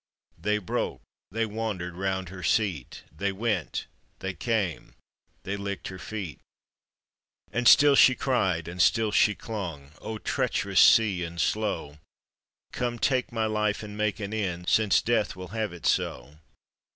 [0.39, 3.85] They broke, they wandered round her seat— They went,
[4.17, 4.95] they came,
[5.43, 6.39] they licked her feet.
[7.51, 11.99] And still she cried and (till the clung: "O treacherous sea, and ilow.
[12.71, 16.39] Come take my life and make an end, Since death will have it 10!